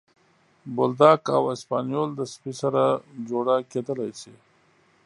[0.75, 2.83] بولداګ او اسپانیول سپي سره
[3.29, 4.35] جوړه کېدلی شي.